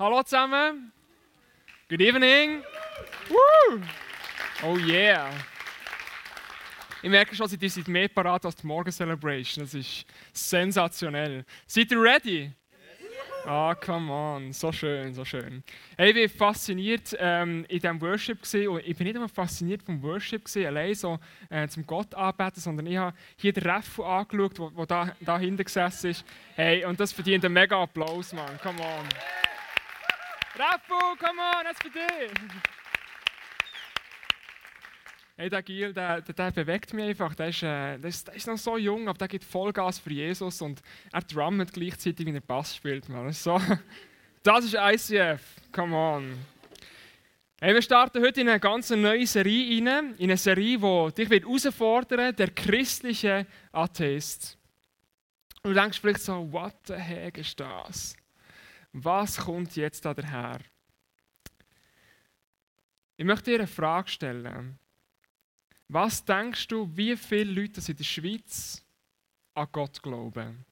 [0.00, 0.92] Hallo zusammen.
[1.90, 2.62] Good evening.
[3.28, 3.82] Woo.
[4.62, 5.28] Oh yeah.
[7.02, 9.62] Ich merke schon, ihr seid mehr parat als die Morgen-Celebration.
[9.62, 11.44] Das ist sensationell.
[11.66, 12.50] Seid ihr ready?
[13.44, 15.62] Ah, oh, come on, so schön, so schön.
[15.98, 19.82] Hey, ich bin fasziniert ähm, in diesem Worship gewesen, und ich bin nicht immer fasziniert
[19.82, 21.18] vom Worship gewesen, allein so
[21.50, 25.38] äh, zum Gott anbeten, sondern ich habe hier den Reffo angeschaut, der wo da, da
[25.38, 26.24] hinten gesessen ist.
[26.54, 29.06] Hey, und das verdient einen mega Applaus, Mann, come on.
[30.60, 32.30] Reffo, come on, das dich.
[35.36, 37.34] Hey, der Gil, der, der, der, bewegt mich einfach.
[37.34, 40.12] Der ist, äh, der, ist, der ist noch so jung, aber der gibt Vollgas für
[40.12, 43.08] Jesus und er drummet gleichzeitig, wie er Bass spielt.
[43.08, 43.32] Man.
[43.32, 43.58] So.
[44.42, 45.40] Das ist ICF.
[45.72, 46.38] Come on.
[47.58, 50.14] Hey, wir starten heute in eine ganz neue Serie rein.
[50.18, 54.58] In eine Serie, die dich wird herausfordern der christliche Atheist.
[55.62, 58.14] Und du denkst vielleicht so, what the heck ist das?
[58.92, 60.60] Was kommt jetzt da daher?
[63.16, 64.78] Ich möchte dir eine Frage stellen.
[65.88, 68.84] Was denkst du, wie viele Leute in der Schweiz
[69.54, 70.64] an Gott glauben?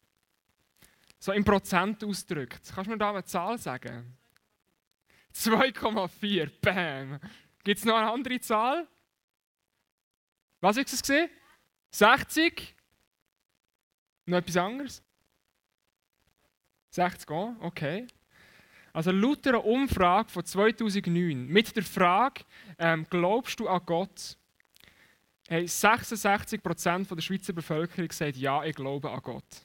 [1.18, 2.72] So im Prozent ausgedrückt.
[2.74, 4.16] Kannst du mir da eine Zahl sagen?
[5.34, 6.50] 2,4.
[6.60, 7.20] Bam.
[7.64, 8.86] Gibt es noch eine andere Zahl?
[10.60, 11.28] Was ist es gesehen?
[11.90, 12.74] 60?
[14.26, 15.02] Noch etwas anderes?
[16.90, 18.06] 60 oh, okay.
[18.92, 22.42] Also laut einer Umfrage von 2009 mit der Frage,
[22.78, 24.38] ähm, glaubst du an Gott,
[25.50, 29.62] Hey, 66% der Schweizer Bevölkerung sagt, ja, ich glaube an Gott.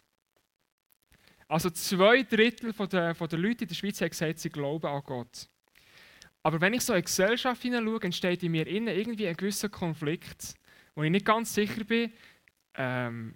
[1.50, 5.50] Also zwei Drittel der, der Leute in der Schweiz haben gesagt, sie glauben an Gott.
[6.42, 9.68] Aber wenn ich so in die Gesellschaft hineinschaue, entsteht in mir innen irgendwie ein gewisser
[9.68, 10.54] Konflikt,
[10.96, 12.14] wo ich nicht ganz sicher bin,
[12.76, 13.36] ähm,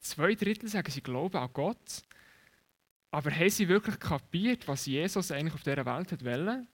[0.00, 2.05] zwei Drittel sagen, sie glauben an Gott,
[3.16, 6.68] aber haben sie wirklich kapiert, was Jesus eigentlich auf dieser Welt wollen?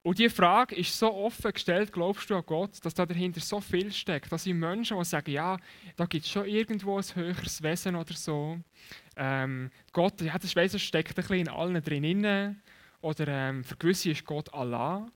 [0.00, 3.60] Und diese Frage ist so offen gestellt, glaubst du an Gott, dass da dahinter so
[3.60, 4.32] viel steckt.
[4.32, 5.58] Das sind Menschen, die sagen, ja,
[5.96, 8.58] da gibt es schon irgendwo ein höheres Wesen oder so.
[9.16, 12.56] Ähm, Gott, ja, das Wesen steckt ein bisschen in allen drin.
[13.02, 15.10] Oder ähm, für gewisse ist Gott Allah.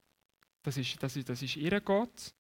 [0.63, 2.35] Das ist, das, ist, das ist ihr Gott.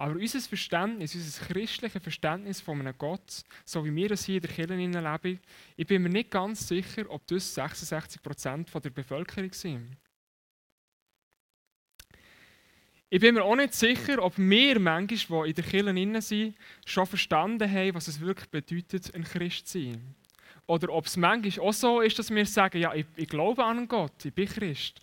[0.00, 4.40] Aber unser Verständnis, unser christliches Verständnis von einem Gott, so wie wir das hier in
[4.40, 5.40] der Kirche leben,
[5.76, 9.98] ich bin mir nicht ganz sicher, ob das 66% der Bevölkerung sind.
[13.10, 16.56] Ich bin mir auch nicht sicher, ob wir manchmal, die in der Kirche sind,
[16.86, 20.14] schon verstanden haben, was es wirklich bedeutet, ein Christ zu sein.
[20.66, 23.86] Oder ob es manchmal auch so ist, dass wir sagen, ja, ich, ich glaube an
[23.86, 24.98] Gott, ich bin Christ.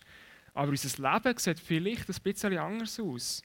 [0.56, 3.44] Aber unser Leben sieht vielleicht ein bisschen anders aus.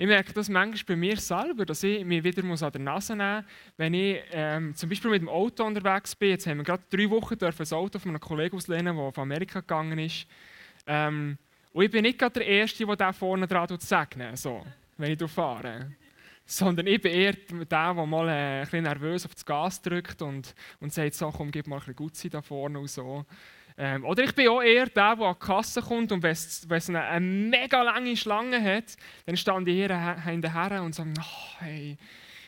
[0.00, 3.38] Ich merke das manchmal bei mir selber, dass ich mich wieder an der Nase nehmen
[3.38, 3.44] muss,
[3.76, 6.30] wenn ich ähm, zum Beispiel mit dem Auto unterwegs bin.
[6.30, 9.58] Jetzt haben wir gerade drei Wochen ein Auto von einem Kollegen auslehnen, der auf Amerika
[9.58, 10.28] gegangen ist.
[10.86, 11.36] Ähm,
[11.72, 14.64] und ich bin nicht gerade der Erste, der da vorne dran segnet, so,
[14.98, 15.90] wenn ich fahre.
[16.46, 20.22] Sondern ich bin eher der, der mal äh, ein bisschen nervös auf das Gas drückt
[20.22, 23.26] und, und sagt so, komm, gib mal ein bisschen Gutsein da vorne und so.
[23.80, 26.88] Ähm, oder ich bin auch eher der, der an die Kasse kommt und wenn es
[26.88, 31.96] eine, eine, mega lange Schlange hat, dann stand ich hier hinterher und sage, oh, hey,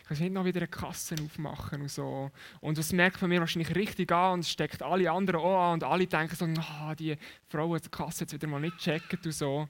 [0.08, 2.32] kannst nicht noch wieder eine Kasse aufmachen und so.
[2.60, 5.84] Und das merkt man mir wahrscheinlich richtig an und steckt alle anderen auch an und
[5.84, 9.32] alle denken so, oh, die Frau hat die Kasse jetzt wieder mal nicht gecheckt und
[9.32, 9.69] so.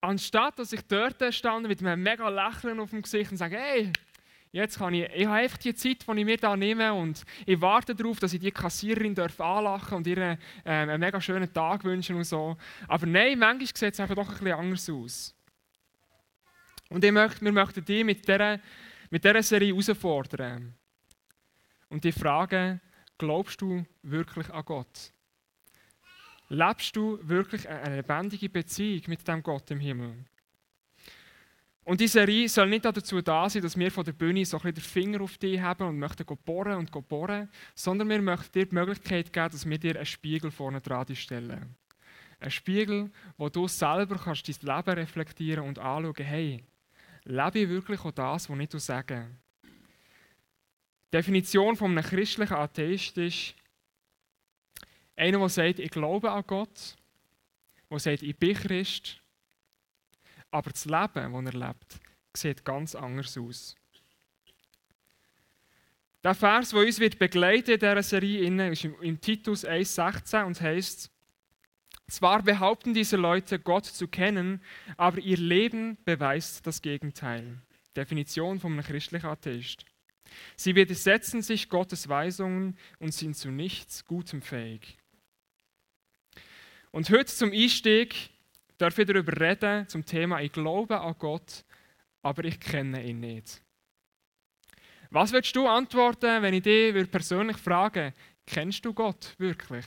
[0.00, 3.92] Anstatt, dass ich dort stand mit einem mega Lächeln auf dem Gesicht und sage, hey,
[4.54, 7.60] jetzt kann ich, ich habe einfach die Zeit, die ich mir da nehme und ich
[7.60, 11.84] warte darauf, dass ich die Kassiererin darf anlachen und ihr äh, einen mega schönen Tag
[11.84, 12.56] wünschen und so.
[12.86, 15.34] Aber nein, manchmal sieht es einfach doch ein bisschen anders aus.
[16.88, 18.60] Und ich möchte, wir möchten die mit dieser
[19.10, 20.74] mit dieser Serie herausfordern.
[21.88, 22.80] Und die Frage,
[23.18, 25.12] glaubst du wirklich an Gott?
[26.48, 30.24] Lebst du wirklich eine lebendige Beziehung mit dem Gott im Himmel?
[31.84, 34.74] Und diese Serie soll nicht dazu da sein, dass wir von der Bühne so ein
[34.74, 38.74] den Finger auf dich haben und möchten bohren und bohren, sondern wir möchten dir die
[38.74, 41.76] Möglichkeit geben, dass wir dir einen Spiegel vorne dran stellen.
[42.40, 46.64] Ein Spiegel, wo du selber kannst dein Leben reflektieren und anschauen, hey,
[47.24, 49.28] lebe ich wirklich auch das, was ich sage?
[49.62, 53.54] Die Definition von einem christlichen Atheist ist,
[55.16, 56.96] einer, der sagt, ich glaube an Gott,
[57.90, 59.20] der sagt, ich bin Christ,
[60.54, 62.00] aber das Leben, das er lebt,
[62.32, 63.74] sieht ganz anders aus.
[66.22, 71.10] Der Vers, der uns wird begleiten in dieser Serie, ist im Titus 1,16 und heißt:
[72.08, 74.62] zwar behaupten diese Leute, Gott zu kennen,
[74.96, 77.58] aber ihr Leben beweist das Gegenteil.
[77.96, 79.84] Definition von einem christlichen Atheist.
[80.56, 84.98] Sie widersetzen sich Gottes Weisungen und sind zu nichts Gutem fähig.
[86.90, 88.33] Und heute zum Einstieg
[88.78, 91.64] darf ich darüber reden, zum Thema Ich glaube an Gott,
[92.22, 93.62] aber ich kenne ihn nicht.
[95.10, 98.12] Was würdest du antworten, wenn ich dich persönlich frage,
[98.46, 99.86] kennst du Gott wirklich?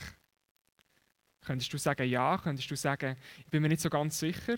[1.44, 2.38] Könntest du sagen ja?
[2.38, 4.56] Könntest du sagen, ich bin mir nicht so ganz sicher?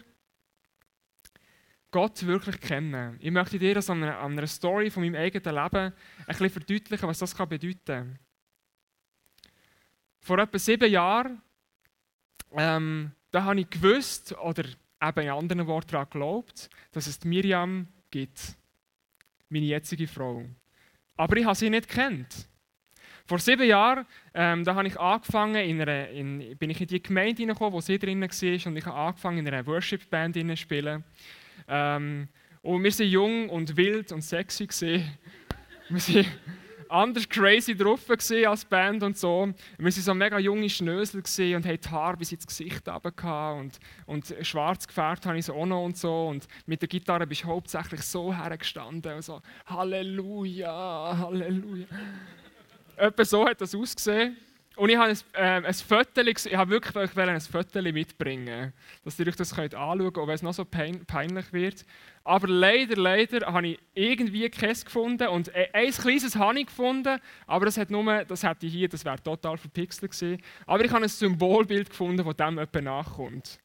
[1.91, 3.17] Gott wirklich kennen.
[3.21, 6.51] Ich möchte dir das an einer, an einer Story von meinem eigenen Leben ein bisschen
[6.51, 8.19] verdeutlichen, was das bedeuten kann.
[10.21, 11.43] Vor etwa sieben Jahren,
[12.53, 14.65] ähm, da habe ich gewusst, oder
[15.03, 18.57] eben in anderen Worten daran geglaubt, dass es die Miriam gibt.
[19.49, 20.45] Meine jetzige Frau.
[21.17, 22.49] Aber ich habe sie nicht kennt.
[23.27, 27.03] Vor sieben Jahren ähm, da habe ich angefangen, in einer, in, bin ich in die
[27.03, 31.05] Gemeinde hineingekommen, wo sie drin war, und ich habe angefangen, in einer Worship-Band zu spielen.
[31.69, 32.29] Ähm,
[32.63, 34.69] und wir waren jung und wild und sexy.
[35.89, 36.27] Wir waren
[36.91, 39.53] anders crazy drauf als Band und so.
[39.79, 44.35] Wir waren so mega junge Schnösel und hatten die Haare bis ins Gesicht und, und
[44.43, 46.29] schwarz gefärbt habe ich so auch noch und so.
[46.29, 51.87] Und mit der Gitarre bist du hauptsächlich so hergestanden und so Halleluja, Halleluja.
[52.97, 54.37] Etwa so hat das ausgesehen.
[54.81, 58.73] Und ich habe ein, äh, ein Foto, ich habe wirklich ein Foto mitbringen,
[59.05, 61.85] dass ihr euch das könnt anschauen könnt, wenn es noch so pein, peinlich wird.
[62.25, 67.67] Aber leider, leider habe ich irgendwie Käse gefunden und ein kleines habe ich gefunden, aber
[67.67, 70.43] das, hat nur, das hätte ich hier, das wäre total verpixelt gewesen.
[70.65, 73.61] Aber ich habe ein Symbolbild gefunden, das dem jemand nachkommt.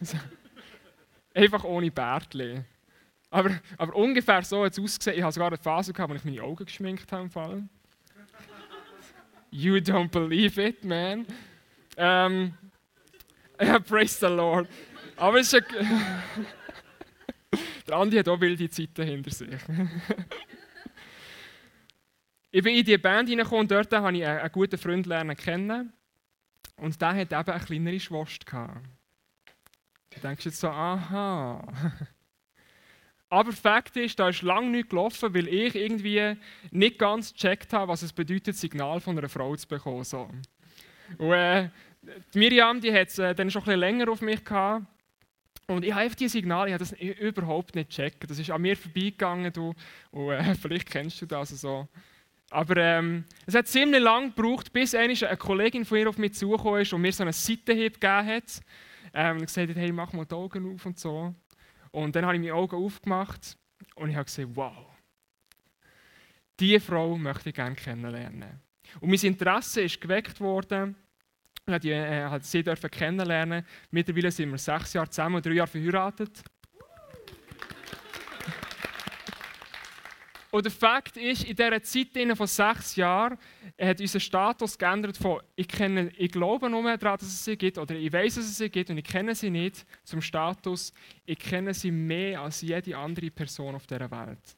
[1.34, 2.64] Einfach ohne Bärtchen.
[3.30, 5.18] Aber, aber ungefähr so hat es ausgesehen.
[5.18, 7.68] Ich habe sogar eine Phase gehabt, wo ich meine Augen geschminkt habe.
[9.52, 11.26] You don't believe it, man.
[11.98, 12.54] Ähm,
[13.60, 14.66] ja, praise the Lord.
[15.16, 16.12] Aber es ist ein
[17.86, 19.50] Der Andi hat auch wilde Zeiten hinter sich.
[22.50, 25.92] ich bin in die Band hineingekommen und dort habe ich einen guten Freund lernen kennen.
[26.76, 28.80] Und der hat eben eine kleinere Schwester
[30.14, 31.62] Du denkst jetzt so, aha.
[33.32, 36.36] Aber Fakt ist, da ist lange nicht gelaufen, weil ich irgendwie
[36.70, 40.04] nicht ganz gecheckt habe, was es bedeutet, Signal von einer Frau zu bekommen.
[40.04, 40.28] So.
[41.16, 41.70] Und, äh,
[42.34, 44.84] die Miriam die hat es äh, dann schon ein bisschen länger auf mich gehabt.
[45.66, 48.30] Und ich habe einfach diese Signale, ich habe das überhaupt nicht gecheckt.
[48.30, 49.72] Das ist an mir vorbeigegangen, du.
[50.10, 51.88] Und äh, vielleicht kennst du das so.
[52.50, 56.82] Aber ähm, es hat ziemlich lange gebraucht, bis eine Kollegin von ihr auf mich zugekommen
[56.82, 58.60] ist und mir so einen Seitenhieb gegeben hat.
[59.14, 61.34] Ähm, und gesagt hat, hey, mach mal die Augen auf und so.
[61.92, 63.56] Und dann habe ich meine Augen aufgemacht
[63.94, 64.86] und ich habe gesagt, wow,
[66.58, 68.60] diese Frau möchte ich gerne kennenlernen.
[69.00, 70.96] Und mein Interesse ist geweckt worden.
[71.66, 73.64] Ich durfte äh, sie kennenlernen.
[73.90, 76.42] Mittlerweile sind wir sechs Jahre zusammen und drei Jahre verheiratet.
[80.52, 83.38] Und der Fakt ist, in dieser Zeit von sechs Jahren
[83.80, 87.78] hat unser Status geändert von ich, kenne, ich glaube nur daran, dass es sie gibt
[87.78, 90.92] oder ich weiß, dass es sie gibt und ich kenne sie nicht, zum Status
[91.24, 94.54] ich kenne sie mehr als jede andere Person auf dieser Welt.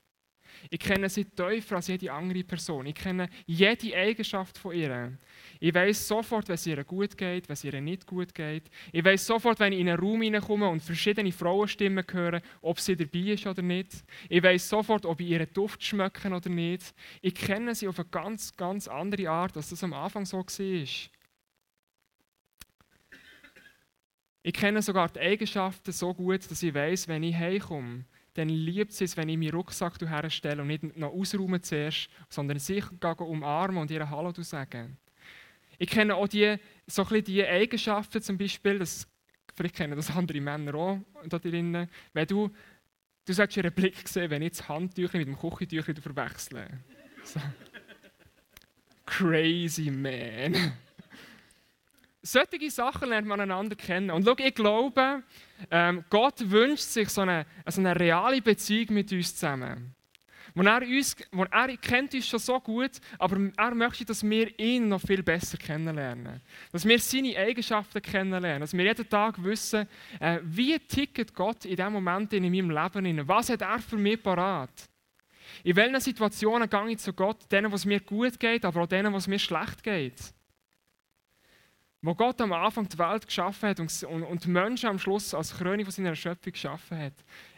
[0.70, 2.86] Ich kenne sie tiefer als jede andere Person.
[2.86, 5.12] Ich kenne jede Eigenschaft von ihr.
[5.60, 8.70] Ich weiß sofort, wenn es ihr gut geht, wenn es ihr nicht gut geht.
[8.92, 12.96] Ich weiß sofort, wenn ich in einen Raum hineinkomme und verschiedene Frauenstimmen höre, ob sie
[12.96, 14.04] dabei ist oder nicht.
[14.28, 16.94] Ich weiß sofort, ob ich ihren Duft schmecken oder nicht.
[17.20, 20.44] Ich kenne sie auf eine ganz, ganz andere Art, als das am Anfang so war.
[24.46, 28.92] Ich kenne sogar die Eigenschaften so gut, dass ich weiß, wenn ich heimkomme, dann liebt
[28.92, 32.84] sie es, wenn ich meinen Rucksack herstelle und nicht noch ausräumen zuerst, sondern sich
[33.18, 34.98] umarmen und ihr Hallo sagen.
[35.78, 39.08] Ich kenne auch die, so die Eigenschaften zum Beispiel, das,
[39.54, 42.50] vielleicht kennen das andere Männer auch da drinnen, wenn du,
[43.24, 46.66] du solltest ihren Blick sehen, wenn ich das Handtüchchen mit dem Küchentüchchen verwechsle.
[47.24, 47.40] So.
[49.06, 50.72] Crazy man.
[52.26, 54.10] Solche Sachen lernt man einander kennen.
[54.10, 55.22] Und schau, ich glaube,
[55.70, 59.94] ähm, Gott wünscht sich so eine, also eine reale Beziehung mit uns zusammen.
[60.54, 64.58] Wo er, uns, wo er kennt uns schon so gut, aber er möchte, dass wir
[64.58, 66.40] ihn noch viel besser kennenlernen.
[66.72, 68.60] Dass wir seine Eigenschaften kennenlernen.
[68.62, 69.86] Dass wir jeden Tag wissen,
[70.18, 73.28] äh, wie tickt Gott in dem Moment in meinem Leben.
[73.28, 74.88] Was hat er für mich parat?
[75.62, 77.52] In welchen Situationen gehe ich zu Gott?
[77.52, 80.32] Denen, was mir gut geht, aber auch denen, was mir schlecht geht.
[82.04, 85.56] Wo Gott am Anfang die Welt geschaffen hat und, und, die Menschen am Schluss als
[85.56, 87.14] Krönung von seiner Schöpfung geschaffen hat.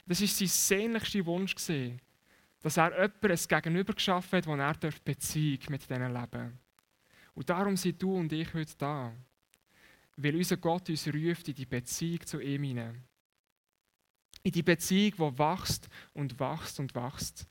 [0.06, 1.54] Das war sein sehnlichster Wunsch.
[1.54, 2.00] Gewesen
[2.66, 4.74] dass er jemandem Gegenüber geschaffen hat, wo er
[5.04, 6.58] Beziehung mit denen leben
[7.34, 9.12] Und darum sind du und ich heute da.
[10.16, 13.04] Weil unser Gott uns ruft in die Beziehung zu ihm hinein.
[14.42, 17.46] In die Beziehung, die wächst und wächst und wächst.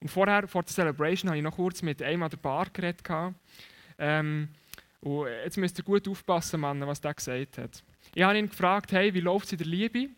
[0.00, 3.02] Und vorher, vor der Celebration, habe ich noch kurz mit einem an der Bar geredet.
[3.98, 4.48] Ähm,
[5.06, 7.84] Und jetzt müsst ihr gut aufpassen, Mann, was der gesagt hat.
[8.12, 10.08] Ich habe ihn gefragt, hey, wie läuft es in der Liebe?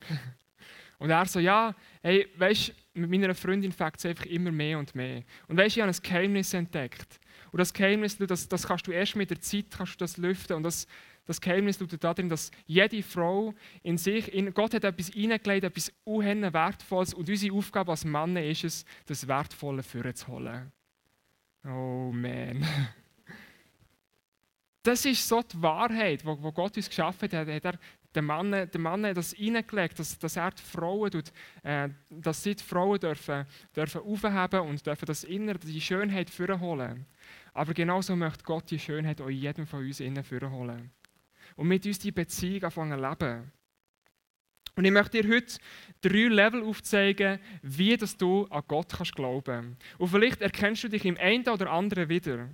[0.98, 4.92] Und er so, ja, hey, weißt mit meiner Freundin fängt es einfach immer mehr und
[4.94, 5.22] mehr.
[5.46, 7.20] Und weißt ich habe ein Geheimnis entdeckt.
[7.52, 10.56] Und das Geheimnis, das, das kannst du erst mit der Zeit kannst du das lüften.
[10.56, 10.88] Und das,
[11.26, 15.92] das Geheimnis liegt darin, dass jede Frau in sich, in, Gott hat etwas hineingelegt, etwas
[16.04, 17.12] unheimlich Wertvolles.
[17.12, 20.72] Und unsere Aufgabe als Mann ist es, das Wertvolle vorzuholen.
[21.64, 22.66] Oh man.
[24.88, 27.46] Das ist so die Wahrheit, wo, wo Gott uns geschaffen hat.
[27.46, 27.78] hat er,
[28.14, 31.30] der Mann, der Mann hat das hineingelegt, dass, dass er die Frauen tut,
[31.62, 33.44] äh, dass sie die Frauen dürfen,
[33.76, 37.04] dürfen aufheben und dürfen das Innere, die Schönheit holen.
[37.52, 40.90] Aber genauso möchte Gott die Schönheit auch in jedem von uns innen holen.
[41.56, 43.52] Und mit uns die Beziehung anfangen zu leben.
[44.74, 45.58] Und ich möchte dir heute
[46.00, 49.76] drei Level aufzeigen, wie dass du an Gott kannst glauben.
[49.98, 52.48] Und vielleicht erkennst du dich im einen oder anderen wieder.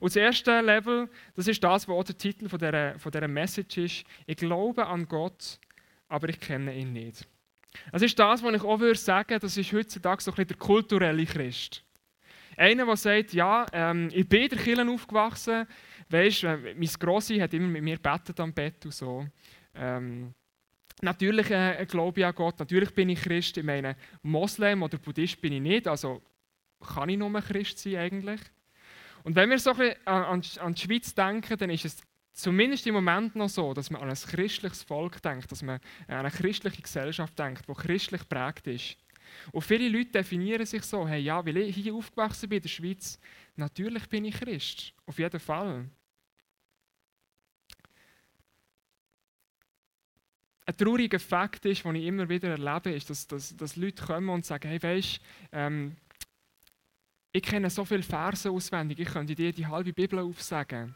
[0.00, 3.28] Und das erste Level, das ist das, was auch der Titel von dieser, von dieser
[3.28, 4.04] Message ist.
[4.26, 5.58] Ich glaube an Gott,
[6.08, 7.26] aber ich kenne ihn nicht.
[7.92, 10.56] Das ist das, was ich auch würde sagen, das ist heutzutage so ein bisschen der
[10.56, 11.82] kulturelle Christ.
[12.56, 15.66] Einer, der sagt, ja, ähm, ich bin in der Kirche aufgewachsen,
[16.08, 19.26] weißt, äh, mein Grossi hat immer mit mir betet am Bett und so.
[19.74, 20.32] Ähm,
[21.02, 23.58] natürlich äh, glaube ich an Gott, natürlich bin ich Christ.
[23.58, 26.22] Ich meine, Moslem oder Buddhist bin ich nicht, also
[26.94, 28.40] kann ich nur Christ sein eigentlich.
[29.26, 31.96] Und wenn wir so ein bisschen an, an die Schweiz denken, dann ist es
[32.32, 36.18] zumindest im Moment noch so, dass man an ein christliches Volk denkt, dass man an
[36.18, 38.96] eine christliche Gesellschaft denkt, die christlich prägt ist.
[39.50, 42.68] Und viele Leute definieren sich so, hey, ja, weil ich hier aufgewachsen bin in der
[42.68, 43.18] Schweiz,
[43.56, 45.90] natürlich bin ich Christ, auf jeden Fall.
[50.66, 54.28] Ein trauriger Fakt ist, den ich immer wieder erlebe, ist, dass, dass, dass Leute kommen
[54.28, 55.96] und sagen, hey, weißt, ähm,
[57.36, 60.94] ich kenne so viele Verse auswendig, ich könnte dir die halbe Bibel aufsagen.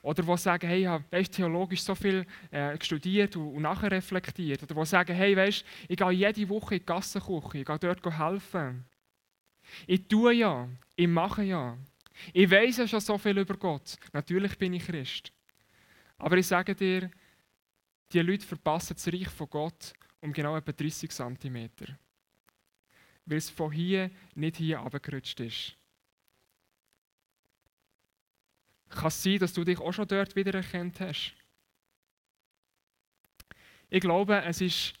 [0.00, 3.90] Oder die sagen, hey, ich habe weißt, theologisch so viel äh, studiert und, und nachher
[3.90, 4.62] reflektiert.
[4.62, 8.18] Oder die sagen, hey, weißt, ich gehe jede Woche in die Gassenküche, ich gehe dort
[8.18, 8.84] helfen.
[9.86, 11.76] Ich tue ja, ich mache ja.
[12.32, 13.96] Ich weiß ja schon so viel über Gott.
[14.14, 15.32] Natürlich bin ich Christ.
[16.16, 17.10] Aber ich sage dir,
[18.10, 21.68] die Leute verpassen das Reich von Gott um genau etwa 30 cm
[23.26, 25.76] weil es von hier nicht hier abgerutscht ist.
[28.90, 31.34] Kann es sein, dass du dich auch schon dort wiedererkannt hast?
[33.90, 34.94] Ich glaube, es ist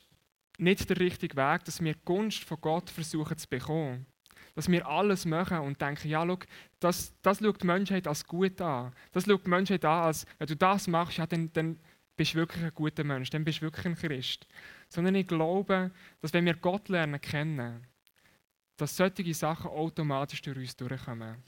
[0.58, 4.06] nicht der richtige Weg, dass wir die Gunst von Gott versuchen zu bekommen.
[4.54, 6.38] Dass wir alles machen und denken, ja, schau,
[6.78, 8.92] das, das schaut die Menschheit als gut an.
[9.12, 11.80] Das schaut die Menschheit an, als wenn du das machst, ja, dann, dann
[12.16, 14.46] bist du wirklich ein guter Mensch, dann bist du wirklich ein Christ.
[14.88, 15.90] Sondern ich glaube,
[16.20, 17.84] dass wenn wir Gott lernen kennen,
[18.76, 21.42] dass solche Sachen automatisch durch uns durchkommen.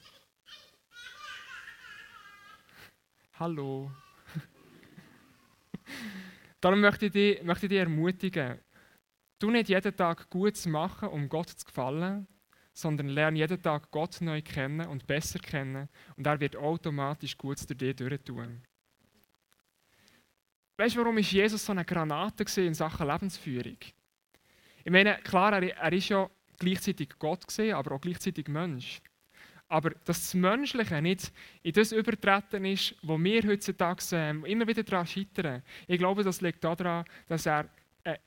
[3.38, 3.90] Hallo.
[6.61, 8.59] Darum möchte ich, dich, möchte ich dich ermutigen,
[9.38, 12.26] du nicht jeden Tag gut zu machen, um Gott zu gefallen,
[12.73, 17.66] sondern lerne jeden Tag Gott neu kennen und besser kennen und er wird automatisch Gutes
[17.66, 18.62] durch dich durchtun.
[20.78, 23.78] Weißt du, warum ist Jesus so eine Granate in Sachen Lebensführung?
[24.85, 29.01] Ich meine, klar, er, er ist ja gleichzeitig Gott gesehen, aber auch gleichzeitig Mensch.
[29.69, 31.33] Aber dass das Menschliche nicht
[31.63, 36.41] in das übertreten ist, wo wir heutzutage ähm, immer wieder daran scheitern, ich glaube, das
[36.41, 37.69] liegt daran, dass er
[38.05, 38.21] eine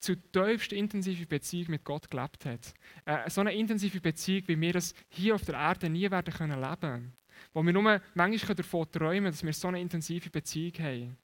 [0.00, 2.74] zu tiefst intensive Beziehung mit Gott gelebt hat.
[3.04, 6.60] Äh, so eine intensive Beziehung, wie wir es hier auf der Erde nie werden können
[6.60, 7.12] leben.
[7.52, 11.18] Wo wir nur manchmal davon träumen, dass wir so eine intensive Beziehung haben.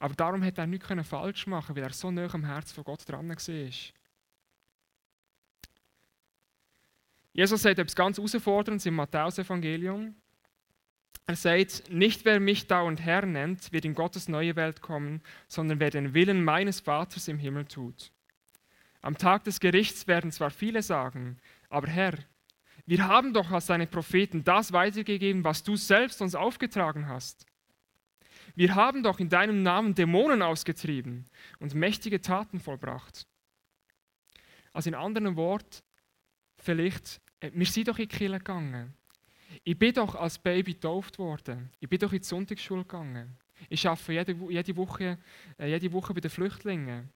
[0.00, 3.08] Aber darum hat er nichts falsch machen weil er so nah am Herz von Gott
[3.08, 3.36] dran war.
[7.38, 10.16] Jesus sagt etwas ganz Herausforderndes im Matthäus-Evangelium.
[11.24, 15.78] Er sagt, nicht wer mich dauernd Herr nennt, wird in Gottes neue Welt kommen, sondern
[15.78, 18.10] wer den Willen meines Vaters im Himmel tut.
[19.02, 22.18] Am Tag des Gerichts werden zwar viele sagen, aber Herr,
[22.86, 27.46] wir haben doch als deine Propheten das weitergegeben, was du selbst uns aufgetragen hast.
[28.56, 31.24] Wir haben doch in deinem Namen Dämonen ausgetrieben
[31.60, 33.28] und mächtige Taten vollbracht.
[34.72, 35.84] Also in anderen Worten,
[36.56, 38.94] vielleicht wir sind doch in die Kirche gegangen.
[39.64, 41.70] Ich bin doch als Baby getauft worden.
[41.80, 43.36] Ich bin doch in die Sonntagsschule gegangen.
[43.68, 45.18] Ich arbeite jede, jede, Woche,
[45.58, 47.10] äh, jede Woche bei den Flüchtlingen.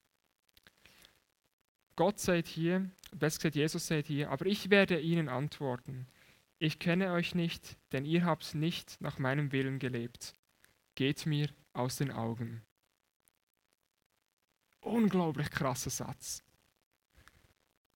[1.95, 6.07] Gott sagt hier, besser gesagt, Jesus sagt hier, aber ich werde ihnen antworten.
[6.59, 10.35] Ich kenne euch nicht, denn ihr habt nicht nach meinem Willen gelebt.
[10.95, 12.63] Geht mir aus den Augen.
[14.81, 16.43] Unglaublich krasser Satz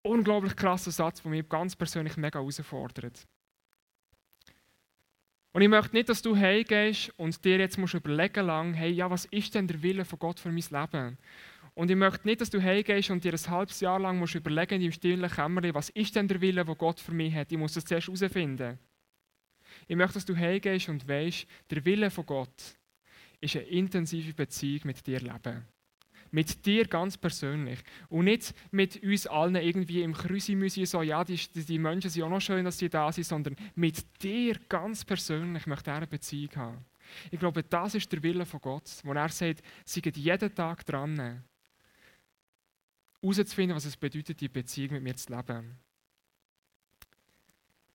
[0.06, 3.26] unglaublich krasser Satz, der mich ganz persönlich mega herausfordert.
[5.52, 9.10] Und ich möchte nicht, dass du heimgehst und dir jetzt musst überlegen lang, hey, ja,
[9.10, 11.16] was ist denn der Wille von Gott für mein Leben?
[11.72, 14.82] Und ich möchte nicht, dass du heimgehst und dir ein halbes Jahr lang musst überlegen
[14.82, 17.52] im stillen Kämmerchen, was ist denn der Wille, den Gott für mich hat?
[17.52, 18.78] Ich muss das zuerst herausfinden.
[19.86, 22.76] Ich möchte, dass du heimgehst und weißt, der Wille von Gott
[23.40, 25.66] ist eine intensive Beziehung mit dir leben.
[26.36, 27.78] Mit dir ganz persönlich.
[28.10, 32.28] Und nicht mit uns allen irgendwie im Krüsimüsi so, ja, die, die Menschen sind auch
[32.28, 36.54] noch schön, dass sie da sind, sondern mit dir ganz persönlich möchte er eine Beziehung
[36.56, 36.84] haben.
[37.30, 40.84] Ich glaube, das ist der Wille von Gott, wo er sagt, sie geht jeden Tag
[40.84, 41.42] dran,
[43.22, 45.78] herauszufinden, was es bedeutet, die Beziehung mit mir zu leben.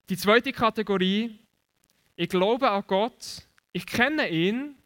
[0.09, 1.37] Die zweite Kategorie,
[2.15, 4.77] ich glaube an Gott, ich kenne ihn,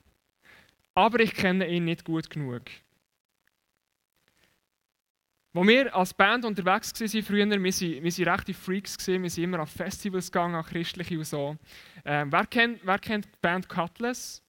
[0.93, 2.63] aber ich kenne ihn nicht gut genug.
[5.55, 9.29] Als wir als Band unterwegs waren früher, wir waren, wir waren rechte Freaks, gewesen, wir
[9.29, 11.55] sind immer auf Festivals gegangen, an christliche und so.
[12.03, 14.44] Ähm, wer, kennt, wer kennt die Band Cutlass?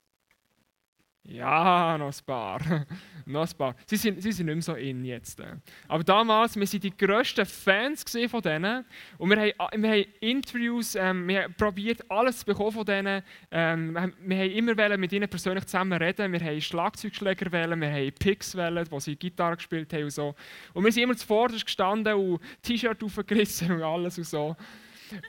[1.29, 2.61] Ja, noch ein paar.
[3.27, 3.75] noch ein paar.
[3.87, 5.43] Sie sind, sie sind nicht mehr so in jetzt.
[5.89, 8.85] Aber damals, wir waren die grössten Fans von denen.
[9.19, 13.23] Und wir haben, wir haben Interviews, ähm, wir haben probiert, alles zu bekommen von denen.
[13.51, 16.33] Ähm, wir haben immer mit ihnen persönlich zusammen reden.
[16.33, 20.35] Wir haben Schlagzeugschläger wählen, wir haben Picks wählen, wo sie Gitarre gespielt haben und so.
[20.75, 24.57] Und wir sind immer zuvorderst gestanden und T-Shirt aufgerissen und alles und so.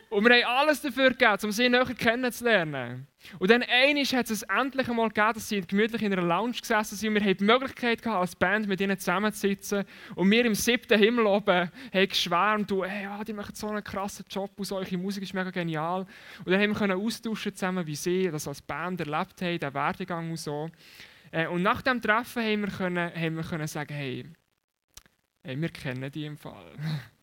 [0.10, 3.07] Und wir haben alles dafür gegeben, um sie näher kennenzulernen.
[3.39, 6.96] Und dann einisch hat es endlich einmal gegeben, dass sie gemütlich in einer Lounge gesessen
[6.96, 7.13] sind.
[7.13, 9.86] Wir hatten die Möglichkeit gehabt, als Band mit ihnen zusammenzusitzen.
[10.15, 13.84] Und wir im siebten Himmel oben haben geschwärmt, und, hey, ja, die machen so einen
[13.84, 16.05] krassen Job und so, eure Musik ist mega genial.
[16.46, 19.74] Und dann haben wir können austauschen zusammen, wie sie das als Band erlebt haben, den
[19.74, 20.69] Werdegang und so.
[21.31, 24.25] Äh, und nach dem Treffen haben wir, können, haben wir können sagen, hey,
[25.43, 26.72] hey, wir kennen die im Fall.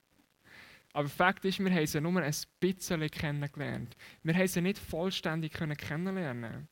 [0.94, 3.96] Aber Fakt ist, wir haben sie nur ein bisschen kennengelernt.
[4.22, 6.68] Wir haben sie nicht vollständig kennenlernen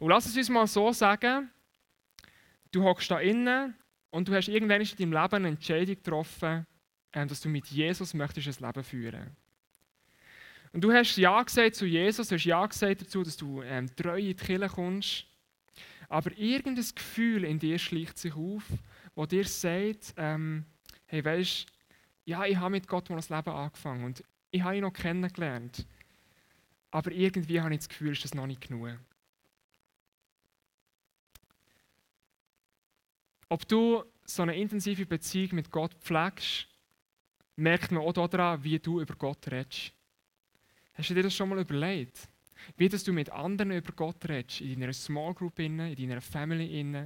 [0.00, 1.48] Und lass es uns mal so sagen,
[2.72, 3.76] du hockst da innen
[4.10, 6.66] und du hast irgendwann in deinem Leben eine Entscheidung getroffen,
[7.12, 9.36] ähm, dass du mit Jesus möchtest ein Leben führen
[10.72, 13.94] Und du hast Ja gesagt zu Jesus, du hast Ja gesagt dazu, dass du ähm,
[13.94, 15.26] treu in die Kirche kommst.
[16.08, 18.64] Aber irgendein Gefühl in dir schleicht sich auf,
[19.14, 20.64] wo dir sagt, ähm,
[21.06, 21.81] hey, weißt du,
[22.24, 25.86] ja, ich habe mit Gott mal das Leben angefangen und ich habe ihn noch kennengelernt.
[26.90, 28.98] Aber irgendwie habe ich das Gefühl, ist das noch nicht genug.
[33.48, 36.68] Ob du so eine intensive Beziehung mit Gott pflegst,
[37.56, 39.92] merkt man auch daran, wie du über Gott redest.
[40.94, 42.28] Hast du dir das schon mal überlegt?
[42.76, 47.02] Wie dass du mit anderen über Gott redest, in deiner Small Group, in deiner Family.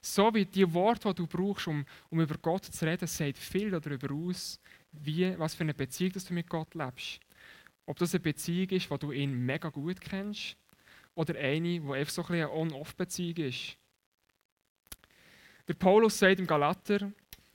[0.00, 3.70] So wie die Worte, die du brauchst, um, um über Gott zu reden, sagt viel
[3.70, 4.60] darüber aus,
[4.92, 7.20] wie, was für eine Beziehung dass du mit Gott lebst.
[7.86, 10.56] Ob das eine Beziehung ist, wo du ihn mega gut kennst,
[11.14, 13.76] oder eine, die einfach so ein eine On-Off-Beziehung ist.
[15.68, 17.12] Der Paulus sagt im Galater,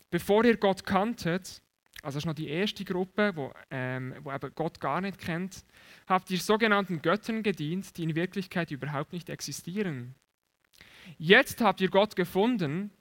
[0.10, 1.62] bevor ihr Gott kanntet,
[2.02, 5.66] also das ist noch die erste Gruppe, wo, ähm, wo eben Gott gar nicht kennt,
[6.08, 10.16] habt ihr sogenannten Göttern gedient, die in Wirklichkeit überhaupt nicht existieren.
[11.18, 12.92] Jetzt habt ihr Gott gefunden.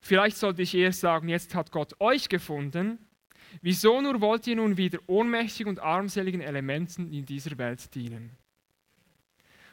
[0.00, 2.98] Vielleicht sollte ich eher sagen, jetzt hat Gott euch gefunden.
[3.62, 8.36] Wieso nur wollt ihr nun wieder ohnmächtigen und armseligen Elementen in dieser Welt dienen?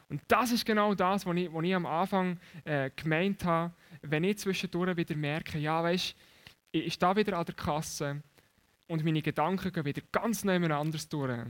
[0.09, 4.25] Und das ist genau das, was ich, was ich am Anfang äh, gemeint habe, wenn
[4.25, 6.15] ich zwischendurch wieder merke, ja, weißt
[6.73, 8.21] ich stehe wieder an der Kasse
[8.87, 11.47] und meine Gedanken gehen wieder ganz neben anders durch,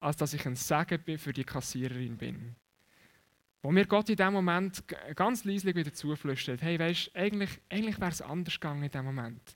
[0.00, 2.56] als dass ich ein Segen für die Kassiererin bin.
[3.62, 4.82] Wo mir Gott in dem Moment
[5.14, 9.54] ganz leislich wieder zuflüstert, hey, weißt eigentlich, eigentlich wäre es anders gegangen in dem Moment.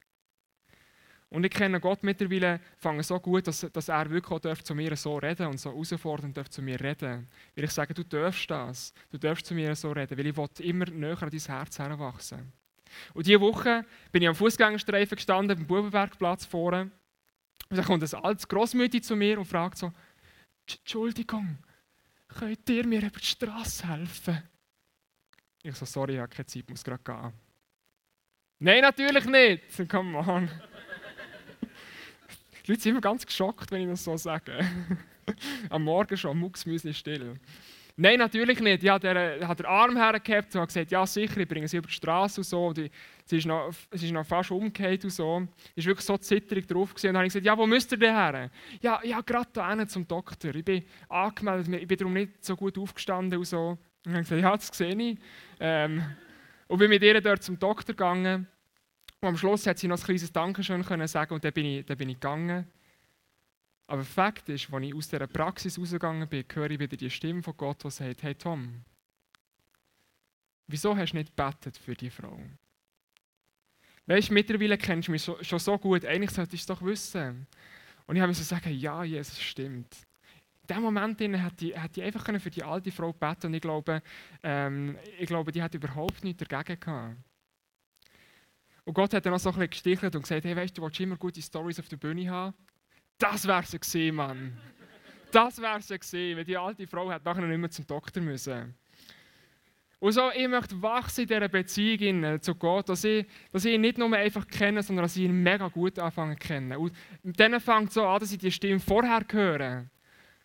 [1.28, 4.94] Und ich kenne Gott mittlerweile fange so gut, dass, dass er wirklich auch zu mir
[4.96, 7.28] so reden und so herausfordernd darf zu mir reden.
[7.56, 10.48] Weil ich sage, du darfst das, du darfst zu mir so reden, weil ich will
[10.60, 12.52] immer näher an dein Herz heranwachsen.
[13.12, 16.92] Und diese Woche bin ich am Fußgängerstreifen gestanden, am Bubenbergplatz vorne.
[17.68, 19.92] Und dann kommt ein altes Grossmütti zu mir und fragt so,
[20.68, 21.58] Entschuldigung,
[22.38, 24.42] könnt ihr mir über die Straße helfen?
[25.62, 27.32] Ich so, sorry, ich habe keine Zeit, muss gerade gehen.
[28.58, 29.62] Nein, natürlich nicht.
[29.88, 30.48] Come on.
[32.64, 34.58] Die Leute sind immer ganz geschockt, wenn ich das so sage.
[35.70, 37.38] Am Morgen schon, Mucksmüsli still.
[37.98, 38.82] Nein, natürlich nicht.
[38.82, 41.94] Ja, der hat den Arm hergehabt und gesagt, ja sicher, ich bringe sie über die
[41.94, 42.66] Straße und so.
[42.66, 42.90] Und
[43.24, 45.48] sie, ist noch, sie ist noch fast umgekehrt und so.
[45.74, 46.90] Sie war wirklich so zitterig drauf.
[46.90, 47.08] Gewesen.
[47.08, 48.50] Und dann habe ich gesagt, ja, wo müsst ihr denn her?
[48.82, 50.54] Ja, ja gerade da zum Doktor.
[50.54, 53.70] Ich bin angemeldet, ich bin darum nicht so gut aufgestanden und so.
[53.70, 55.18] Und dann habe ich gesagt, ja, das sehe ich.
[55.58, 56.02] Ähm,
[56.68, 58.46] und bin mit ihr dort zum Doktor gegangen.
[59.20, 61.86] Und am Schluss hat sie noch ein kleines Dankeschön können sagen und dann bin ich,
[61.86, 62.66] dann bin ich gegangen.
[63.86, 67.42] Aber Fakt ist, als ich aus dieser Praxis rausgegangen bin, höre ich wieder die Stimme
[67.42, 68.82] von Gott, die sagt, hey Tom,
[70.66, 72.40] wieso hast du nicht gebetet für die Frau?
[74.06, 77.46] Weißt du, mittlerweile kennst du mich schon so gut, eigentlich solltest du es doch wissen.
[78.06, 79.94] Und ich habe mir so sagen, ja, Jesus, stimmt.
[80.62, 84.02] In dem Moment hat die einfach für die alte Frau beten und ich glaube,
[84.42, 87.16] ähm, ich glaube, die hat überhaupt nichts dagegen gehabt.
[88.84, 90.86] Und Gott hat dann auch so ein bisschen gestichelt und gesagt, hey, weißt du, du
[90.86, 92.54] willst immer gute Stories auf der Bühne haben?
[93.18, 94.58] Das wäre sie gewesen, Mann.
[95.32, 98.74] Das wäre sie gewesen, weil die alte Frau hat nachher nicht mehr zum Doktor müssen.
[99.98, 103.80] Und so, ich möchte wachsen in dieser Beziehung zu Gott, dass ich, dass ich ihn
[103.80, 106.76] nicht nur einfach kenne, sondern dass ich ihn mega gut anfange zu kennen.
[106.76, 109.86] Und dann fängt es so an, dass ich die Stimme vorher höre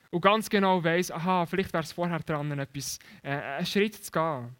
[0.09, 4.11] und ganz genau weiß, aha, vielleicht wäre es vorher dran, etwas, äh, einen Schritt zu
[4.11, 4.55] gehen.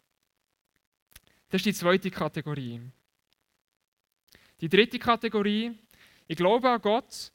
[1.48, 2.80] Das ist die zweite Kategorie.
[4.60, 5.78] Die dritte Kategorie,
[6.26, 7.32] ich glaube an Gott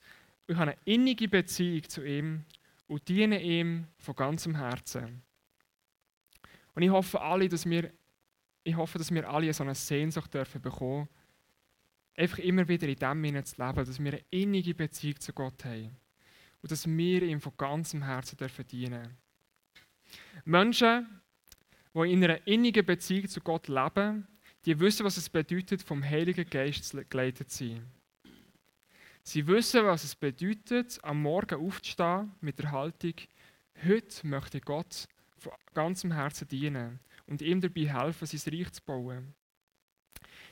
[0.48, 2.46] und habe eine innige Beziehung zu ihm
[2.88, 5.22] und diene ihm von ganzem Herzen.
[6.74, 7.92] Und ich hoffe, alle, dass wir,
[8.64, 11.10] ich hoffe, dass wir alle so eine Sehnsucht dürfen bekommen,
[12.16, 15.66] einfach immer wieder in dem Sinne zu leben, dass wir eine innige Beziehung zu Gott
[15.66, 15.96] haben
[16.62, 19.18] und dass wir ihm von ganzem Herzen dürfen dienen.
[20.46, 21.22] Menschen,
[21.94, 24.28] die in einer innigen Beziehung zu Gott leben,
[24.66, 27.97] die wissen, was es bedeutet, vom Heiligen Geist geleitet zu sein.
[29.28, 33.16] Sie wissen, was es bedeutet, am Morgen aufzustehen mit der Haltung,
[33.86, 35.06] heute möchte Gott
[35.38, 39.36] von ganzem Herzen dienen und ihm dabei helfen, sein Reich zu bauen.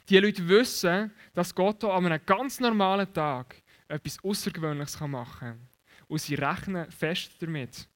[0.09, 5.69] Die Leute wissen, dass Gott auch an einem ganz normalen Tag etwas Außergewöhnliches machen kann.
[6.09, 7.87] Und sie rechnen fest damit.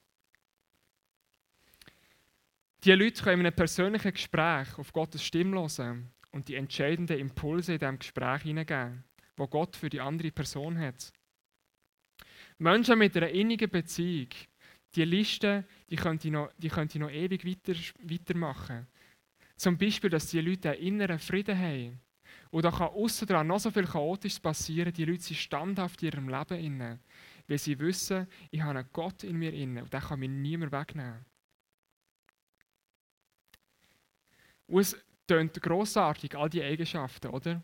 [2.85, 7.73] Die Leute können in einem persönlichen Gespräch auf Gottes Stimme hören und die entscheidenden Impulse
[7.73, 9.03] in diesem Gespräch hineingeben,
[9.39, 11.11] wo Gott für die andere Person hat.
[12.57, 14.27] Menschen mit einer innigen Beziehung
[14.95, 18.87] die Liste, die könnte ich noch, die könnte noch ewig weiter, weitermachen.
[19.55, 22.01] Zum Beispiel, dass die Leute einen inneren Frieden haben.
[22.51, 24.91] Und da kann außen dran noch so viel Chaotisches passieren.
[24.91, 26.99] Die Leute sind standhaft in ihrem Leben inne,
[27.47, 30.71] weil sie wissen, ich habe einen Gott in mir inne und den kann mir niemand
[30.71, 31.25] wegnehmen.
[34.67, 34.97] Und es
[35.27, 37.61] tönt grossartig, all diese Eigenschaften, oder?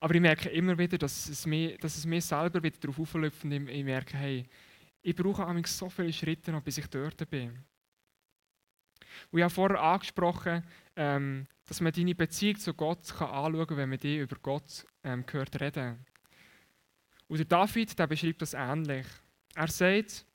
[0.00, 3.44] Aber ich merke immer wieder, dass es mir, dass es mir selber wieder darauf aufläuft
[3.44, 4.46] und ich, merke, hey,
[5.02, 7.64] ich brauche so viele Schritte noch, bis ich dort bin.
[9.30, 10.62] Und ich habe vorher angesprochen,
[10.96, 14.86] ähm, dass man deine Beziehung zu Gott kann anschauen kann, wenn man die über Gott
[15.02, 16.04] ähm, gehört reden.
[17.28, 19.06] Und der David der beschreibt das ähnlich.
[19.54, 20.26] Er sagt,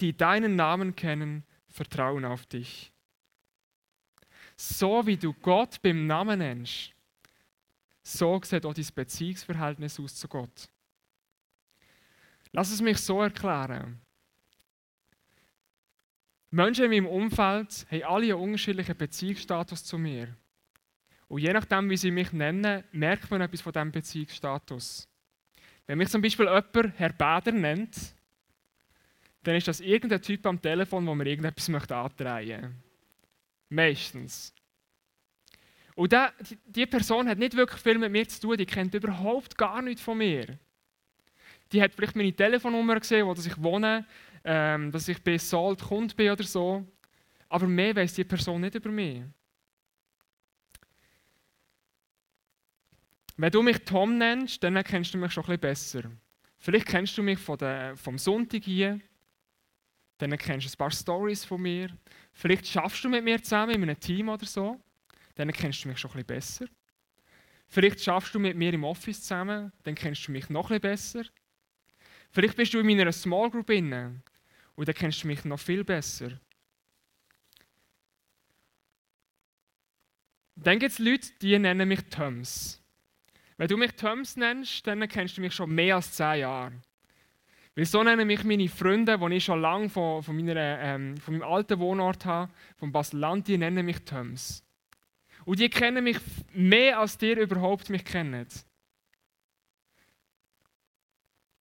[0.00, 2.92] die deinen Namen kennen, vertrauen auf dich.
[4.56, 6.92] So wie du Gott beim Namen nennst,
[8.02, 10.68] so sieht auch dein Beziehungsverhältnis aus zu Gott.
[12.52, 14.00] Lass es mich so erklären.
[16.50, 20.36] Menschen in meinem Umfeld haben alle einen unterschiedlichen Beziehungsstatus zu mir.
[21.28, 25.08] Und je nachdem, wie sie mich nennen, merkt man etwas von diesem Beziehungsstatus.
[25.86, 28.14] Wenn mich zum Beispiel jemand Herr Bader nennt,
[29.42, 32.82] dann ist das irgendein Typ am Telefon, wo mir irgendetwas möchte antreiben
[33.70, 34.54] Meistens.
[36.02, 36.14] Und
[36.66, 40.02] diese Person hat nicht wirklich viel mit mir zu tun, die kennt überhaupt gar nichts
[40.02, 40.58] von mir
[41.72, 44.06] die hat vielleicht meine Telefonnummer gesehen, wo ich wohne,
[44.44, 46.86] ähm, dass ich bei Salt Kund bin oder so.
[47.48, 49.22] Aber mehr weiß die Person nicht über mich.
[53.36, 56.10] Wenn du mich Tom nennst, dann kennst du mich schon ein bisschen besser.
[56.58, 59.00] Vielleicht kennst du mich von der, vom Sonntag hier.
[60.18, 61.88] Dann kennst du ein paar Stories von mir.
[62.32, 64.78] Vielleicht schaffst du mit mir zusammen in einem Team oder so.
[65.34, 66.66] Dann kennst du mich schon ein bisschen besser.
[67.68, 69.72] Vielleicht schaffst du mit mir im Office zusammen.
[69.82, 71.24] Dann kennst du mich noch ein bisschen besser.
[72.30, 74.22] Vielleicht bist du in meiner Small Group inne
[74.74, 76.38] und dann kennst du mich noch viel besser.
[80.56, 82.80] Dann gibt es Leute, die nennen mich Toms.
[83.56, 86.72] Wenn du mich Toms nennst, dann kennst du mich schon mehr als zehn Jahre.
[87.74, 91.38] Weil so nennen mich meine Freunde, die ich schon lange von, von, meiner, ähm, von
[91.38, 94.62] meinem alten Wohnort habe, Basel-Land, die nennen mich Toms.
[95.44, 96.18] Und die kennen mich
[96.52, 98.46] mehr, als dir überhaupt mich kennen.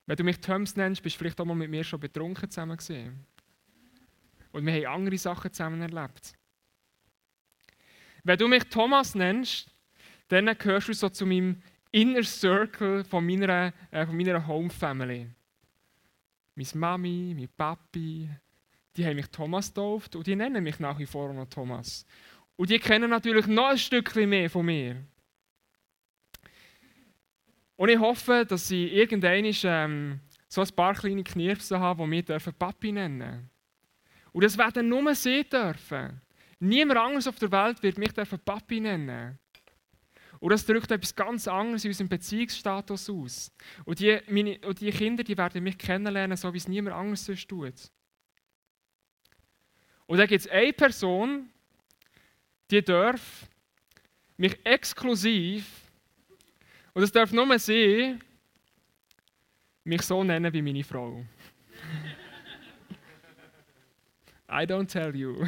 [0.06, 2.78] Wenn du mich Toms nennst, bist du vielleicht auch mal mit mir schon betrunken zusammen
[2.78, 3.26] gesehen.
[4.52, 6.34] Und wir haben andere Sachen zusammen erlebt.
[8.24, 9.70] Wenn du mich Thomas nennst,
[10.28, 15.30] dann gehörst du so zu meinem Inner Circle von meiner, äh, von meiner Home Family.
[16.56, 18.30] Meine Mami, mein Papi,
[18.96, 22.06] die haben mich Thomas getauft und die nennen mich nach wie vor noch Thomas.
[22.56, 25.04] Und die kennen natürlich noch ein Stückchen mehr von mir.
[27.76, 32.40] Und ich hoffe, dass sie irgendwann ähm, so ein paar kleine Knirpsen haben, die wir
[32.54, 33.50] Papi nennen dürfen.
[34.34, 36.22] Und das werden nur sie dürfen.
[36.60, 39.40] Niemand anderes auf der Welt wird mich Papi nennen.
[40.40, 43.52] Und das drückt etwas ganz anderes in unserem Beziehungsstatus aus.
[43.86, 47.26] Und die, meine, und die Kinder die werden mich kennenlernen, so wie es niemand anderes
[47.26, 47.92] sonst tut.
[50.08, 51.50] Und dann gibt es eine Person,
[52.72, 53.48] die darf
[54.38, 55.66] mich exklusiv,
[56.94, 58.18] und das darf nur sie,
[59.84, 61.26] mich so nennen wie meine Frau.
[64.50, 65.46] I don't tell you.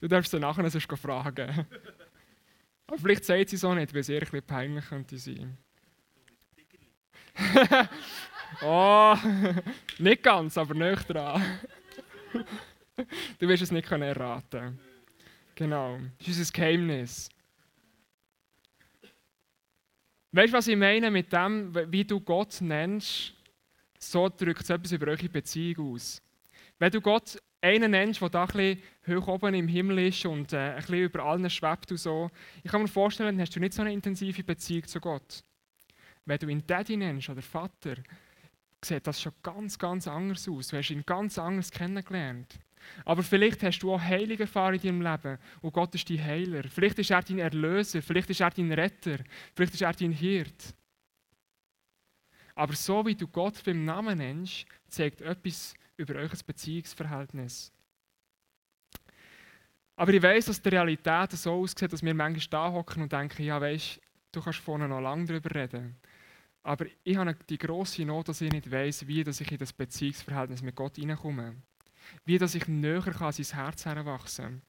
[0.00, 1.66] Du darfst sie nachher sonst fragen.
[2.86, 5.56] Aber vielleicht sagt sie so nicht, weil es eher ein bisschen peinlich könnte sein.
[8.62, 9.16] oh,
[9.98, 11.42] nicht ganz, aber nicht dran.
[13.38, 14.78] du wirst es nicht erraten
[15.62, 17.30] Genau, das ist unser Geheimnis.
[20.32, 23.32] Weißt du, was ich meine mit dem, wie du Gott nennst?
[23.96, 26.20] So drückt es etwas über eure Beziehung aus.
[26.80, 30.52] Wenn du Gott einen nennst, der da ein bisschen hoch oben im Himmel ist und
[30.52, 32.28] äh, ein bisschen über allen schwebt und so,
[32.64, 35.44] ich kann mir vorstellen, dann hast du nicht so eine intensive Beziehung zu Gott.
[36.24, 37.98] Wenn du ihn Daddy nennst oder Vater,
[38.84, 40.66] sieht das schon ganz, ganz anders aus.
[40.66, 42.58] Du hast ihn ganz anders kennengelernt.
[43.04, 46.64] Aber vielleicht hast du auch Heilige erfahren in deinem Leben und Gott ist dein Heiler.
[46.68, 49.18] Vielleicht ist er dein Erlöser, vielleicht ist er dein Retter,
[49.54, 50.74] vielleicht ist er dein Hirt.
[52.54, 57.72] Aber so wie du Gott beim Namen nennst, zeigt etwas über euer Beziehungsverhältnis.
[59.96, 63.44] Aber ich weiß, dass die Realität so aussieht, dass wir manchmal da hocken und denken,
[63.44, 64.00] ja weißt,
[64.32, 65.96] du kannst vorne noch lange darüber reden.
[66.62, 70.62] Aber ich habe die grosse Not, dass ich nicht weiß, wie ich in das Beziehungsverhältnis
[70.62, 71.56] mit Gott hineinkomme.
[72.24, 74.62] Wie dass ich näher kann an sein Herz heranwachsen.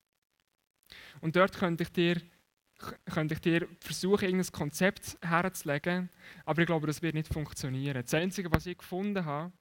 [1.22, 2.22] Und dort könnte ich dir
[3.06, 6.10] könnte ich dir versuchen, irgendein Konzept herzulegen,
[6.44, 8.02] aber ich glaube, das wird nicht funktionieren.
[8.02, 9.54] Das Einzige, was ich gefunden habe,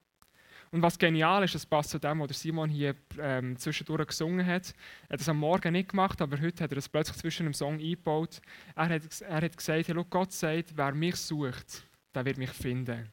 [0.72, 4.72] und was genial ist, das passt zu dem, was Simon hier ähm, zwischendurch gesungen hat.
[5.08, 7.52] Er hat das am Morgen nicht gemacht, aber heute hat er das plötzlich zwischen dem
[7.52, 8.40] Song eingebaut.
[8.74, 13.12] Er hat, er hat gesagt, hey, Gott sagt, wer mich sucht, der wird mich finden.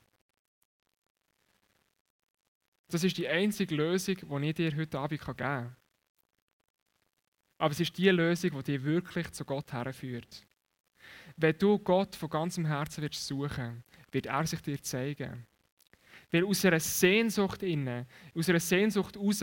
[2.89, 5.75] Das ist die einzige Lösung, die ich dir heute Abend geben kann.
[7.59, 10.45] Aber es ist die Lösung, die dich wirklich zu Gott herführt.
[11.37, 15.45] Wenn du Gott von ganzem Herzen willst suchen wird er sich dir zeigen.
[16.31, 19.41] Weil aus einer Sehnsucht innen, aus einer Sehnsucht raus,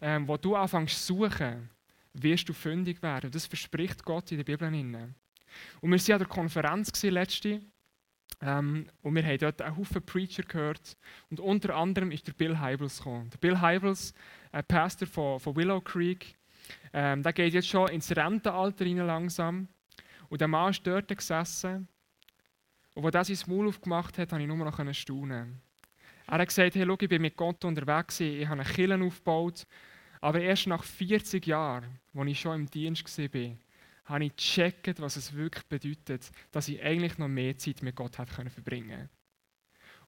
[0.00, 1.70] ähm, wo du anfängst zu suchen,
[2.14, 3.30] wirst du fündig werden.
[3.30, 4.72] Das verspricht Gott in der Bibel.
[4.72, 5.14] Innen.
[5.80, 7.60] Und wir waren an der Konferenz letzte
[8.40, 10.96] ähm, und wir haben dort einen Haufen Preacher gehört.
[11.30, 13.30] Und unter anderem ist der Bill Hybels gekommen.
[13.30, 14.14] Der Bill Hybels,
[14.50, 16.36] ein Pastor von, von Willow Creek,
[16.92, 19.68] ähm, der geht jetzt schon ins Rentenalter rein langsam.
[20.28, 21.88] Und der Mann ist dort gesessen.
[22.94, 25.60] Und als er sein Maul aufgemacht hat, konnte ich nur noch staunen.
[26.26, 29.66] Er hat gesagt, hey, schau, ich bin mit Gott unterwegs, ich habe eine Kirche aufgebaut,
[30.20, 33.56] aber erst nach 40 Jahren, als ich schon im Dienst war,
[34.04, 38.18] habe ich gecheckt, was es wirklich bedeutet, dass ich eigentlich noch mehr Zeit mit Gott
[38.18, 39.08] hätte verbringen können.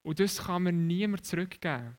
[0.02, 1.96] Und das kann mir niemand zurückgeben.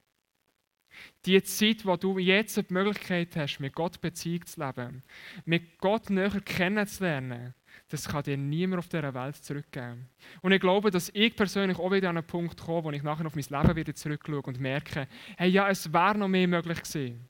[1.26, 5.04] Die Zeit, wo du jetzt die Möglichkeit hast, mit Gott Beziehung zu leben,
[5.44, 7.54] mit Gott näher kennenzulernen,
[7.90, 10.08] das kann dir niemand auf dieser Welt zurückgeben.
[10.42, 13.26] Und ich glaube, dass ich persönlich auch wieder an einen Punkt komme, wo ich nachher
[13.26, 17.28] auf mein Leben wieder zurückschaue und merke, hey, ja, es wäre noch mehr möglich gewesen.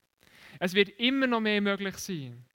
[0.59, 2.45] Es wird immer noch mehr möglich sein.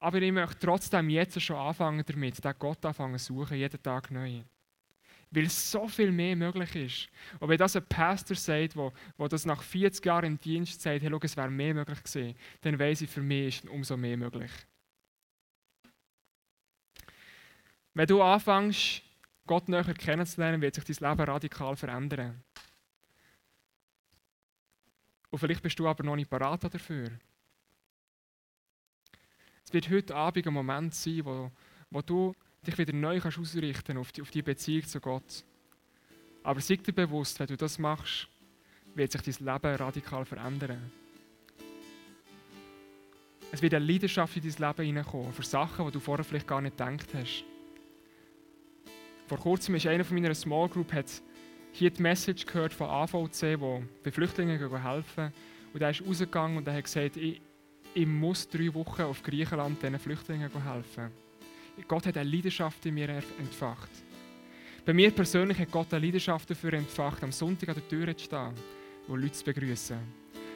[0.00, 4.10] Aber ich möchte trotzdem jetzt schon anfangen damit, den Gott anfangen zu suchen, jeden Tag
[4.10, 4.42] neu.
[5.30, 7.08] Weil so viel mehr möglich ist.
[7.38, 11.02] Und wenn das ein Pastor sagt, wo, wo das nach 40 Jahren im Dienst sagt,
[11.02, 14.16] hey, schau, es wäre mehr möglich gewesen, dann weiß ich, für mich ist umso mehr
[14.16, 14.50] möglich.
[17.92, 19.02] Wenn du anfängst,
[19.46, 22.42] Gott näher kennenzulernen, wird sich dein Leben radikal verändern.
[25.28, 27.10] Und vielleicht bist du aber noch nicht parat dafür.
[29.70, 31.48] Es wird heute Abend ein Moment sein, wo,
[31.90, 32.34] wo du
[32.66, 35.44] dich wieder neu kannst ausrichten auf die, auf die Beziehung zu Gott.
[36.42, 38.26] Aber sei dir bewusst, wenn du das machst,
[38.96, 40.90] wird sich dein Leben radikal verändern.
[43.52, 46.60] Es wird eine Leidenschaft in dein Leben hineinkommen, für Sachen, die du vorher vielleicht gar
[46.60, 47.44] nicht gedacht hast.
[49.28, 51.22] Vor kurzem ist einer von meiner Small Group hat
[51.70, 55.32] hier die Message gehört von AVC, wo bei Flüchtlingen helfen.
[55.72, 57.40] Und er ist rausgegangen und hat gesagt, ich,
[57.94, 61.10] ich muss drei Wochen auf Griechenland diesen Flüchtlingen helfen.
[61.88, 63.90] Gott hat eine Leidenschaft in mir entfacht.
[64.84, 68.24] Bei mir persönlich hat Gott eine Leidenschaft dafür entfacht, am Sonntag an der Tür zu
[68.24, 68.54] stehen
[69.08, 69.98] und Leute zu begrüßen.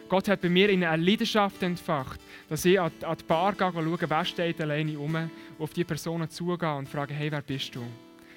[0.09, 4.11] Gott hat bei mir eine Leidenschaft entfacht, dass ich an die Bar gehe und schaue,
[4.11, 7.83] wer steht alleine rum, und auf die Personen zugehe und frage, hey, wer bist du?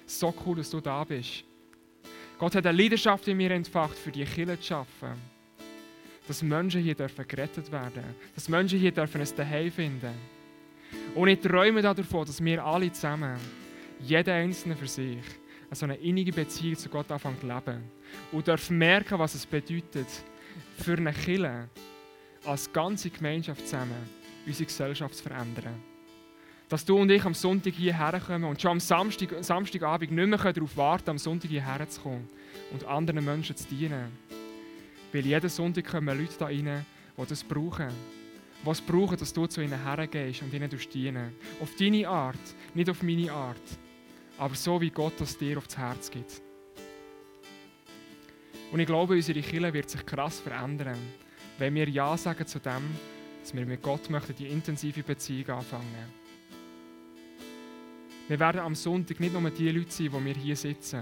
[0.06, 1.44] So cool, dass du da bist.
[2.40, 5.37] Gott hat eine Leidenschaft in mir entfacht, für die Kirche zu arbeiten.
[6.28, 8.04] Dass Menschen hier dürfen gerettet werden
[8.36, 10.14] Dass Menschen hier dürfen ein Zuhause finden
[11.16, 13.38] Und ich träume davon, dass wir alle zusammen,
[14.00, 15.24] jeder Einzelne für sich,
[15.72, 17.84] so eine innige Beziehung zu Gott anfangen zu leben.
[18.32, 20.08] Und dürfen merken, was es bedeutet,
[20.78, 21.70] für eine Kirche
[22.46, 25.84] als ganze Gemeinschaft zusammen unsere Gesellschaft zu verändern.
[26.70, 30.54] Dass du und ich am Sonntag hierher kommen und schon am Samstag, Samstagabend nicht mehr
[30.54, 32.30] darauf warten, am Sonntag hierher zu kommen
[32.72, 34.12] und anderen Menschen zu dienen.
[35.18, 36.86] Weil jeden Sonntag kommen Leute da rein,
[37.18, 37.90] die das brauchen.
[38.64, 43.02] Es brauchen, dass du zu ihnen hergehst und ihnen dienen Auf deine Art, nicht auf
[43.02, 43.80] meine Art,
[44.38, 46.40] aber so wie Gott das dir aufs Herz gibt.
[48.72, 51.00] Und ich glaube, unsere Kirche wird sich krass verändern,
[51.58, 52.84] wenn wir Ja sagen zu dem,
[53.42, 56.14] dass wir mit Gott möchten die intensive Beziehung anfangen.
[58.28, 61.02] Wir werden am Sonntag nicht nur die Leute sein, die wir hier sitzen,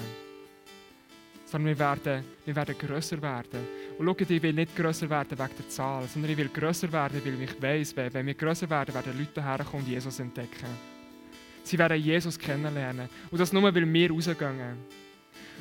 [1.46, 3.60] sondern wir werden, wir werden grösser werden.
[3.98, 7.22] Und schau, ich will nicht grösser werden wegen der Zahl, sondern ich will grösser werden,
[7.24, 10.68] weil ich weiss, wenn wir grösser werden, werden Leute herkommen und Jesus entdecken.
[11.64, 13.10] Sie werden Jesus kennenlernen.
[13.32, 14.78] Und das nur, weil wir rausgehen.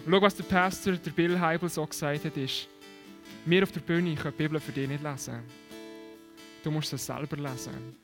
[0.04, 2.68] Und schau, was der Pastor, der Bill Heibel, so gesagt hat, ist,
[3.46, 5.40] wir auf der Bühne können die Bibel für dich nicht lesen.
[6.62, 7.96] Du musst sie selber lesen.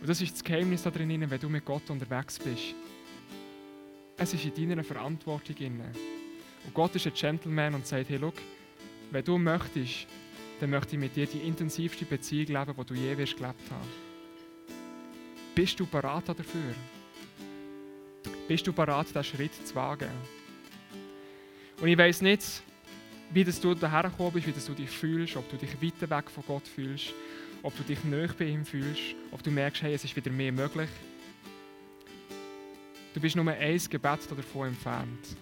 [0.00, 2.74] Und das ist das Geheimnis da drin, wenn du mit Gott unterwegs bist.
[4.16, 5.56] Es ist in deiner Verantwortung.
[6.66, 8.32] Und Gott ist ein Gentleman und sagt, hey, schau,
[9.14, 10.08] wenn du möchtest,
[10.58, 13.88] dann möchte ich mit dir die intensivste Beziehung leben, die du je wirst gelebt haben.
[15.54, 16.74] Bist du bereit dafür?
[18.48, 20.10] Bist du bereit, diesen Schritt zu wagen?
[21.80, 22.42] Und ich weiß nicht,
[23.32, 26.66] wie du daher bist, wie du dich fühlst, ob du dich weiter weg von Gott
[26.66, 27.14] fühlst,
[27.62, 30.50] ob du dich näher bei ihm fühlst, ob du merkst, hey, es ist wieder mehr
[30.50, 30.90] möglich.
[33.14, 35.36] Du bist nur ein Gebet davon entfernt,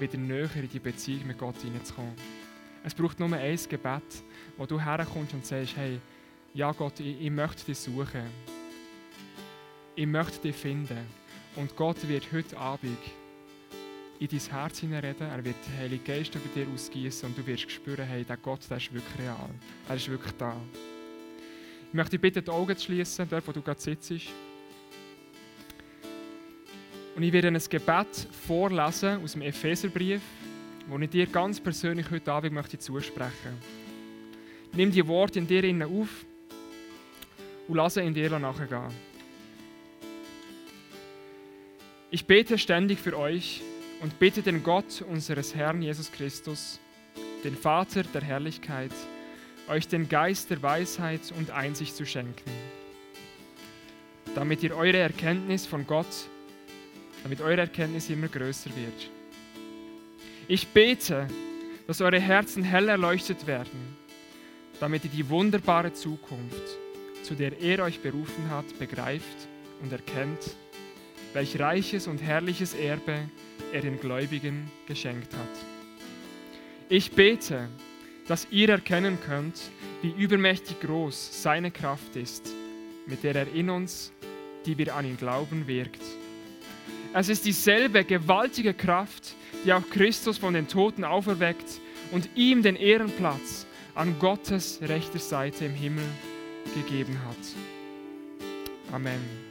[0.00, 2.43] wieder näher in die Beziehung mit Gott hineinzukommen.
[2.86, 4.02] Es braucht nur ein Gebet,
[4.58, 5.98] wo du herkommst und sagst, hey,
[6.52, 8.24] ja Gott, ich, ich möchte dich suchen.
[9.96, 10.98] Ich möchte dich finden.
[11.56, 12.98] Und Gott wird heute Abend
[14.18, 15.28] in dein Herz hineinreden.
[15.28, 18.68] Er wird den Heiligen Geist über dir ausgießen und du wirst spüren, hey, der Gott
[18.68, 19.50] der ist wirklich real.
[19.88, 20.54] Er ist wirklich da.
[21.88, 24.10] Ich möchte dich bitten, die Augen zu schließen, dort wo du gerade sitzt.
[27.16, 30.20] Und ich werde ein Gebet vorlesen aus dem Epheserbrief,
[30.90, 34.76] das ich dir ganz persönlich heute Abend möchte zusprechen möchte.
[34.76, 36.26] Nimm die Worte in dir auf
[37.68, 38.90] und lasse in dir nachgehen.
[42.10, 43.62] Ich bete ständig für euch
[44.00, 46.78] und bitte den Gott unseres Herrn Jesus Christus,
[47.42, 48.92] den Vater der Herrlichkeit,
[49.68, 52.50] euch den Geist der Weisheit und Einsicht zu schenken,
[54.34, 56.28] damit ihr eure Erkenntnis von Gott,
[57.22, 59.10] damit eure Erkenntnis immer größer wird.
[60.46, 61.26] Ich bete,
[61.86, 63.96] dass eure Herzen hell erleuchtet werden,
[64.78, 66.78] damit ihr die wunderbare Zukunft,
[67.22, 69.48] zu der er euch berufen hat, begreift
[69.80, 70.56] und erkennt,
[71.32, 73.30] welch reiches und herrliches Erbe
[73.72, 75.64] er den Gläubigen geschenkt hat.
[76.90, 77.68] Ich bete,
[78.28, 79.58] dass ihr erkennen könnt,
[80.02, 82.52] wie übermächtig groß seine Kraft ist,
[83.06, 84.12] mit der er in uns,
[84.66, 86.02] die wir an ihn glauben, wirkt.
[87.16, 92.74] Es ist dieselbe gewaltige Kraft, die auch Christus von den Toten auferweckt und ihm den
[92.74, 96.04] Ehrenplatz an Gottes rechter Seite im Himmel
[96.74, 98.92] gegeben hat.
[98.92, 99.43] Amen.